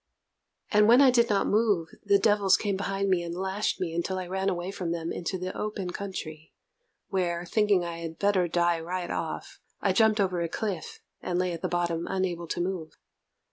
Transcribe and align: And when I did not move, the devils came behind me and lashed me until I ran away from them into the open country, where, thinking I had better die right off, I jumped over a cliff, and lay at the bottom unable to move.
And 0.71 0.87
when 0.87 0.99
I 0.99 1.11
did 1.11 1.29
not 1.29 1.45
move, 1.45 1.89
the 2.03 2.17
devils 2.17 2.57
came 2.57 2.75
behind 2.75 3.07
me 3.07 3.21
and 3.21 3.35
lashed 3.35 3.79
me 3.79 3.93
until 3.93 4.17
I 4.17 4.25
ran 4.25 4.49
away 4.49 4.71
from 4.71 4.91
them 4.91 5.11
into 5.11 5.37
the 5.37 5.55
open 5.55 5.91
country, 5.91 6.55
where, 7.09 7.45
thinking 7.45 7.85
I 7.85 7.99
had 7.99 8.17
better 8.17 8.47
die 8.47 8.79
right 8.79 9.11
off, 9.11 9.59
I 9.79 9.93
jumped 9.93 10.19
over 10.19 10.41
a 10.41 10.49
cliff, 10.49 11.01
and 11.21 11.37
lay 11.37 11.53
at 11.53 11.61
the 11.61 11.67
bottom 11.69 12.07
unable 12.09 12.47
to 12.47 12.59
move. 12.59 12.97